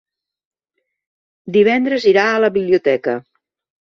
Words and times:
Divendres 1.57 2.07
irà 2.13 2.23
a 2.31 2.39
la 2.45 2.49
biblioteca. 2.57 3.15